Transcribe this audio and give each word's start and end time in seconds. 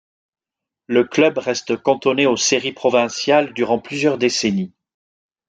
Le 0.87 1.03
club 1.03 1.37
reste 1.37 1.77
cantonné 1.79 2.25
aux 2.25 2.35
séries 2.35 2.71
provinciales 2.71 3.53
durant 3.53 3.77
plusieurs 3.77 4.17
décennies. 4.17 4.73